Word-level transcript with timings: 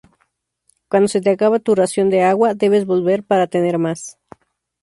Cuando 0.89 1.07
se 1.09 1.21
te 1.21 1.29
acaba 1.29 1.59
tu 1.59 1.75
ración 1.75 2.09
de 2.09 2.23
agua, 2.23 2.55
debes 2.55 2.87
volver 2.87 3.21
para 3.23 3.45
tener 3.45 3.77
más. 3.77 4.17